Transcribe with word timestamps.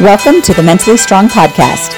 Welcome 0.00 0.42
to 0.42 0.52
the 0.52 0.62
Mentally 0.62 0.98
Strong 0.98 1.28
Podcast. 1.28 1.88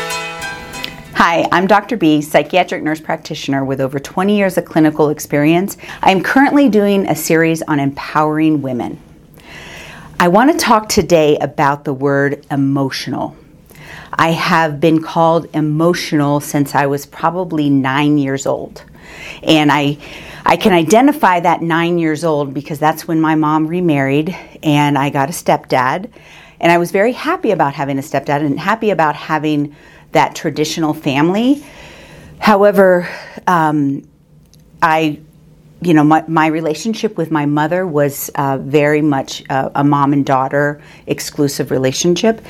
Hi, 1.15 1.49
I'm 1.51 1.67
Dr. 1.67 1.97
B, 1.97 2.23
psychiatric 2.23 2.85
nurse 2.85 3.01
practitioner 3.01 3.65
with 3.65 3.81
over 3.81 3.99
20 3.99 4.39
years 4.39 4.57
of 4.57 4.67
clinical 4.67 5.09
experience. 5.09 5.77
I 6.01 6.13
am 6.13 6.23
currently 6.23 6.69
doing 6.69 7.09
a 7.09 7.17
series 7.17 7.61
on 7.63 7.81
empowering 7.81 8.63
women. 8.63 9.01
I 10.21 10.29
want 10.29 10.53
to 10.53 10.57
talk 10.57 10.89
today 10.89 11.39
about 11.39 11.83
the 11.83 11.93
word 11.93 12.47
emotional. 12.53 13.37
I 14.13 14.31
have 14.31 14.79
been 14.79 15.03
called 15.03 15.49
emotional 15.53 16.39
since 16.39 16.77
I 16.77 16.87
was 16.87 17.05
probably 17.05 17.69
nine 17.69 18.17
years 18.17 18.47
old. 18.47 18.85
And 19.43 19.73
I, 19.73 19.99
I 20.47 20.57
can 20.57 20.73
identify 20.73 21.41
that 21.41 21.63
nine 21.63 21.99
years 21.99 22.23
old 22.23 22.55
because 22.55 22.79
that's 22.79 23.09
when 23.09 23.21
my 23.21 23.35
mom 23.35 23.67
remarried 23.67 24.37
and 24.63 24.97
I 24.97 25.11
got 25.11 25.31
a 25.31 25.33
stepdad. 25.33 26.13
And 26.61 26.73
I 26.73 26.79
was 26.79 26.91
very 26.91 27.13
happy 27.13 27.51
about 27.51 27.75
having 27.75 27.99
a 27.99 28.03
stepdad 28.03 28.45
and 28.45 28.59
happy 28.59 28.91
about 28.91 29.15
having 29.15 29.75
that 30.13 30.35
traditional 30.35 30.95
family. 30.95 31.65
However, 32.39 33.09
um, 33.47 34.09
I, 34.83 35.21
you 35.83 35.95
know, 35.95 36.05
my, 36.05 36.25
my, 36.27 36.47
relationship 36.47 37.17
with 37.17 37.31
my 37.31 37.47
mother 37.47 37.87
was 37.87 38.31
uh, 38.37 38.59
very 38.59 39.03
much 39.03 39.43
a, 39.51 39.71
a, 39.77 39.85
mom 39.85 40.13
and 40.13 40.25
daughter 40.25 40.81
exclusive 41.07 41.71
relationship. 41.71 42.45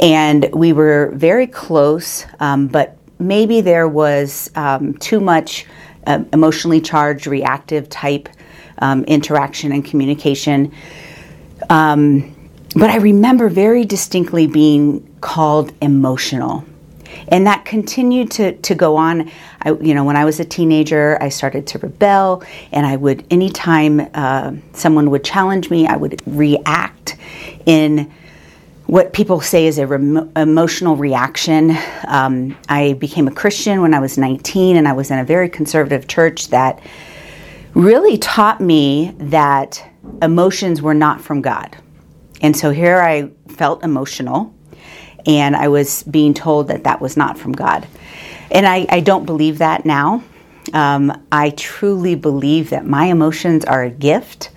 And 0.00 0.48
we 0.52 0.72
were 0.72 1.12
very 1.14 1.46
close, 1.46 2.26
um, 2.40 2.66
but 2.68 2.96
maybe 3.18 3.60
there 3.60 3.88
was 3.88 4.50
um, 4.54 4.94
too 4.94 5.20
much 5.20 5.66
uh, 6.06 6.24
emotionally 6.32 6.80
charged, 6.80 7.26
reactive 7.26 7.88
type 7.88 8.28
um, 8.78 9.04
interaction 9.04 9.72
and 9.72 9.84
communication. 9.84 10.72
Um, 11.70 12.34
but 12.78 12.90
I 12.90 12.96
remember 12.96 13.48
very 13.48 13.84
distinctly 13.84 14.46
being 14.46 15.04
called 15.20 15.72
emotional. 15.82 16.64
And 17.28 17.46
that 17.46 17.64
continued 17.64 18.30
to, 18.32 18.52
to 18.52 18.74
go 18.74 18.96
on. 18.96 19.30
I, 19.62 19.72
you 19.72 19.94
know, 19.94 20.04
when 20.04 20.16
I 20.16 20.24
was 20.24 20.38
a 20.38 20.44
teenager, 20.44 21.18
I 21.20 21.28
started 21.28 21.66
to 21.68 21.78
rebel, 21.78 22.44
and 22.70 22.86
I 22.86 22.96
would, 22.96 23.26
anytime 23.30 24.08
uh, 24.14 24.52
someone 24.74 25.10
would 25.10 25.24
challenge 25.24 25.70
me, 25.70 25.88
I 25.88 25.96
would 25.96 26.22
react 26.26 27.16
in 27.66 28.12
what 28.86 29.12
people 29.12 29.40
say 29.40 29.66
is 29.66 29.78
a 29.78 29.82
emotional 30.36 30.96
reaction. 30.96 31.76
Um, 32.06 32.56
I 32.68 32.94
became 32.94 33.26
a 33.26 33.32
Christian 33.32 33.82
when 33.82 33.92
I 33.92 33.98
was 33.98 34.16
19, 34.16 34.76
and 34.76 34.86
I 34.86 34.92
was 34.92 35.10
in 35.10 35.18
a 35.18 35.24
very 35.24 35.48
conservative 35.48 36.06
church 36.06 36.48
that 36.48 36.80
really 37.74 38.16
taught 38.18 38.60
me 38.60 39.14
that 39.18 39.84
emotions 40.22 40.80
were 40.80 40.94
not 40.94 41.20
from 41.20 41.42
God. 41.42 41.76
And 42.40 42.56
so 42.56 42.70
here 42.70 43.00
I 43.00 43.30
felt 43.48 43.82
emotional, 43.82 44.54
and 45.26 45.56
I 45.56 45.68
was 45.68 46.02
being 46.04 46.34
told 46.34 46.68
that 46.68 46.84
that 46.84 47.00
was 47.00 47.16
not 47.16 47.38
from 47.38 47.52
God. 47.52 47.86
And 48.50 48.66
I, 48.66 48.86
I 48.88 49.00
don't 49.00 49.26
believe 49.26 49.58
that 49.58 49.84
now. 49.84 50.22
Um, 50.72 51.24
I 51.32 51.50
truly 51.50 52.14
believe 52.14 52.70
that 52.70 52.86
my 52.86 53.06
emotions 53.06 53.64
are 53.64 53.82
a 53.82 53.90
gift, 53.90 54.50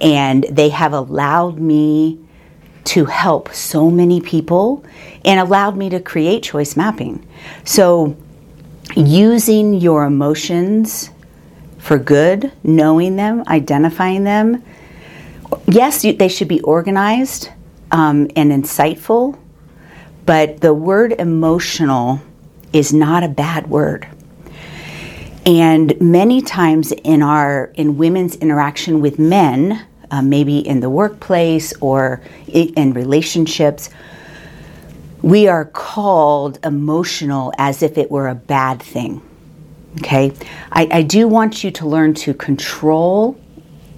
and 0.00 0.44
they 0.50 0.68
have 0.68 0.92
allowed 0.92 1.58
me 1.58 2.20
to 2.84 3.06
help 3.06 3.52
so 3.54 3.90
many 3.90 4.20
people 4.20 4.84
and 5.24 5.40
allowed 5.40 5.76
me 5.76 5.88
to 5.88 6.00
create 6.00 6.42
choice 6.42 6.76
mapping. 6.76 7.26
So, 7.64 8.16
using 8.94 9.74
your 9.74 10.04
emotions 10.04 11.10
for 11.78 11.98
good, 11.98 12.52
knowing 12.62 13.16
them, 13.16 13.42
identifying 13.48 14.24
them, 14.24 14.62
yes, 15.66 16.02
they 16.02 16.28
should 16.28 16.48
be 16.48 16.60
organized 16.60 17.50
um, 17.90 18.30
and 18.36 18.50
insightful, 18.50 19.38
but 20.26 20.60
the 20.60 20.74
word 20.74 21.12
emotional 21.12 22.20
is 22.72 22.92
not 22.92 23.22
a 23.22 23.28
bad 23.28 23.68
word. 23.68 24.08
And 25.46 26.00
many 26.00 26.40
times 26.40 26.92
in 26.92 27.22
our 27.22 27.70
in 27.74 27.98
women's 27.98 28.36
interaction 28.36 29.00
with 29.00 29.18
men, 29.18 29.86
uh, 30.10 30.22
maybe 30.22 30.58
in 30.58 30.80
the 30.80 30.88
workplace 30.88 31.74
or 31.80 32.22
in 32.48 32.94
relationships, 32.94 33.90
we 35.22 35.48
are 35.48 35.66
called 35.66 36.58
emotional 36.64 37.52
as 37.58 37.82
if 37.82 37.98
it 37.98 38.10
were 38.10 38.28
a 38.28 38.34
bad 38.34 38.82
thing. 38.82 39.22
Okay, 39.98 40.32
I, 40.72 40.88
I 40.90 41.02
do 41.02 41.28
want 41.28 41.62
you 41.62 41.70
to 41.72 41.86
learn 41.86 42.14
to 42.14 42.34
control 42.34 43.38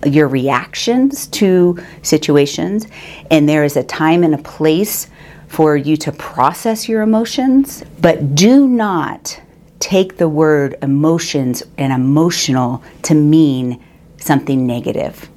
your 0.06 0.28
reactions 0.28 1.26
to 1.28 1.78
situations, 2.02 2.86
and 3.30 3.48
there 3.48 3.64
is 3.64 3.76
a 3.76 3.82
time 3.82 4.22
and 4.22 4.34
a 4.34 4.38
place 4.38 5.08
for 5.48 5.76
you 5.76 5.96
to 5.96 6.12
process 6.12 6.88
your 6.88 7.02
emotions, 7.02 7.84
but 8.00 8.34
do 8.34 8.66
not 8.66 9.40
take 9.78 10.16
the 10.16 10.28
word 10.28 10.76
emotions 10.82 11.62
and 11.78 11.92
emotional 11.92 12.82
to 13.02 13.14
mean 13.14 13.82
something 14.18 14.66
negative. 14.66 15.28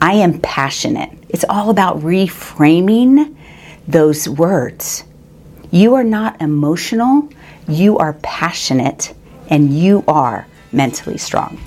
I 0.00 0.14
am 0.14 0.40
passionate. 0.40 1.10
It's 1.28 1.44
all 1.48 1.70
about 1.70 2.00
reframing 2.00 3.36
those 3.86 4.28
words. 4.28 5.04
You 5.70 5.94
are 5.94 6.04
not 6.04 6.40
emotional, 6.40 7.28
you 7.66 7.98
are 7.98 8.14
passionate, 8.22 9.14
and 9.48 9.72
you 9.72 10.04
are 10.06 10.46
mentally 10.72 11.18
strong. 11.18 11.58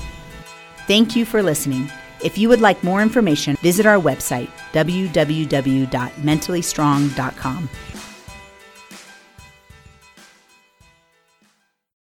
Thank 0.92 1.16
you 1.16 1.24
for 1.24 1.40
listening. 1.42 1.90
If 2.22 2.38
you 2.38 2.50
would 2.50 2.60
like 2.60 2.84
more 2.84 3.02
information, 3.02 3.56
visit 3.62 3.86
our 3.86 3.98
website, 3.98 4.50
www.mentallystrong.com. 4.74 7.70